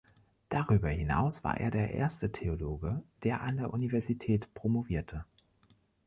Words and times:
Darüber 0.49 0.89
hinaus 0.89 1.43
war 1.43 1.59
er 1.59 1.69
der 1.69 1.91
erste 1.93 2.31
Theologe, 2.31 3.03
der 3.21 3.41
an 3.41 3.57
der 3.57 3.71
Universität 3.71 4.51
promovierte. 4.55 5.25